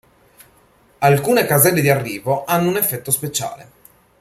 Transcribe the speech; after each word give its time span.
Alcune 0.97 1.45
caselle 1.45 1.79
di 1.81 1.89
arrivo 1.91 2.43
hanno 2.45 2.69
un 2.69 2.75
effetto 2.77 3.11
speciale. 3.11 3.69